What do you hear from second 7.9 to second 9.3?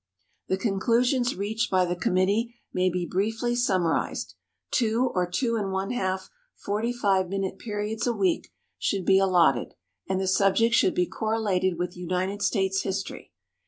a week should be